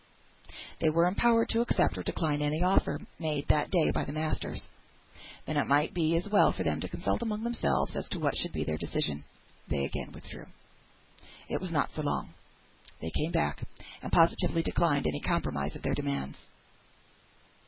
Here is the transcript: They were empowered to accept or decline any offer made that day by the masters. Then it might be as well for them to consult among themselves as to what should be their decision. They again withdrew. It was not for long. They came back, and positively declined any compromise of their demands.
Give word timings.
They 0.79 0.89
were 0.89 1.05
empowered 1.05 1.49
to 1.49 1.61
accept 1.61 1.95
or 1.95 2.01
decline 2.01 2.41
any 2.41 2.63
offer 2.63 2.99
made 3.19 3.47
that 3.49 3.69
day 3.69 3.91
by 3.91 4.03
the 4.03 4.11
masters. 4.11 4.63
Then 5.45 5.57
it 5.57 5.67
might 5.67 5.93
be 5.93 6.15
as 6.17 6.27
well 6.27 6.51
for 6.51 6.63
them 6.63 6.81
to 6.81 6.89
consult 6.89 7.21
among 7.21 7.43
themselves 7.43 7.95
as 7.95 8.09
to 8.09 8.17
what 8.19 8.35
should 8.35 8.51
be 8.51 8.63
their 8.63 8.79
decision. 8.79 9.25
They 9.67 9.85
again 9.85 10.11
withdrew. 10.11 10.47
It 11.49 11.61
was 11.61 11.69
not 11.69 11.91
for 11.91 12.01
long. 12.01 12.33
They 12.99 13.11
came 13.11 13.31
back, 13.31 13.61
and 14.01 14.11
positively 14.11 14.63
declined 14.63 15.05
any 15.05 15.19
compromise 15.19 15.75
of 15.75 15.83
their 15.83 15.93
demands. 15.93 16.37